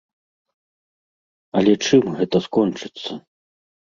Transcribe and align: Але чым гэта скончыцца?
Але 1.61 1.73
чым 1.91 2.05
гэта 2.17 2.37
скончыцца? 2.47 3.11